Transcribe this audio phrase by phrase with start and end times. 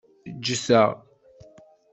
[0.37, 0.89] Ǧǧet-aɣ.